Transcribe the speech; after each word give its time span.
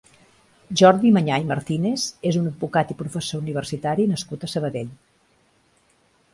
Jordi 0.79 1.11
Manyà 1.17 1.37
i 1.43 1.45
Martínez 1.51 2.07
és 2.31 2.39
un 2.41 2.49
advocat 2.53 2.95
i 2.95 2.99
professor 3.03 3.45
universitari 3.45 4.09
nascut 4.15 4.49
a 4.49 4.53
Sabadell. 4.57 4.93